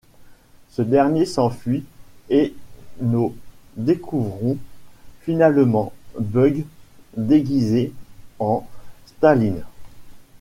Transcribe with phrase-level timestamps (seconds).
[0.71, 1.85] Ce dernier s'enfuit
[2.31, 2.55] et
[3.01, 3.35] nos
[3.77, 4.57] découvrons
[5.21, 6.65] finalement Bugs
[7.17, 7.93] déguisé
[8.39, 8.67] en
[9.05, 9.63] Staline.